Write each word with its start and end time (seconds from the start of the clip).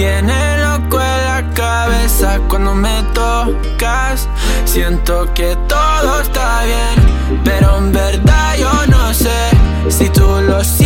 tiene 0.00 0.56
loco 0.56 0.98
en 0.98 1.24
la 1.26 1.42
cabeza 1.52 2.40
cuando 2.48 2.74
me 2.74 3.02
tocas. 3.12 4.26
Siento 4.64 5.28
que 5.34 5.54
todo 5.68 6.20
está 6.22 6.64
bien, 6.64 7.42
pero 7.44 7.76
en 7.76 7.92
verdad 7.92 8.56
yo 8.56 8.72
no 8.86 9.12
sé 9.12 9.50
si 9.90 10.08
tú 10.08 10.22
lo 10.22 10.64
sabes. 10.64 10.79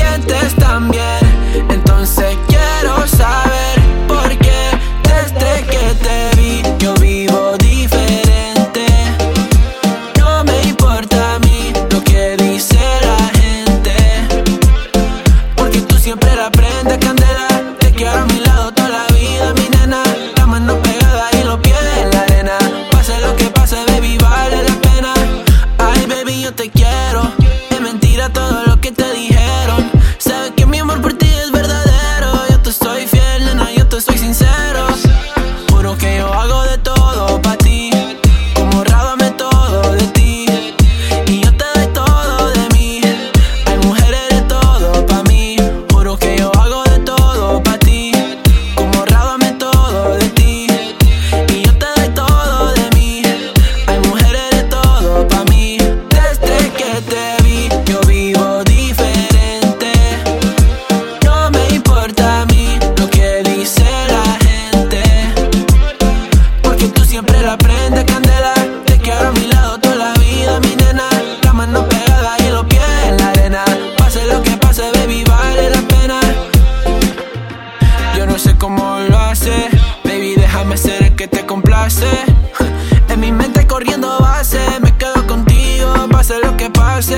te 81.28 81.44
complace. 81.46 82.06
En 83.08 83.20
mi 83.20 83.30
mente 83.30 83.66
corriendo 83.66 84.18
base, 84.18 84.58
me 84.80 84.96
quedo 84.96 85.26
contigo, 85.26 86.08
pase 86.10 86.38
lo 86.42 86.56
que 86.56 86.70
pase. 86.70 87.16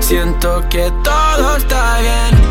siento 0.00 0.62
que 0.68 0.90
todo 1.02 1.56
está 1.56 2.00
bien. 2.00 2.49